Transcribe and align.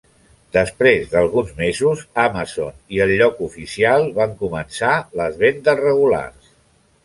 Després 0.55 1.03
d'alguns 1.11 1.51
mesos, 1.59 2.01
Amazon 2.23 2.73
i 2.97 3.03
el 3.07 3.13
lloc 3.21 3.45
oficial 3.51 4.09
van 4.19 4.35
començar 4.43 4.99
les 5.23 5.41
vendes 5.47 5.83
regulars. 5.87 6.53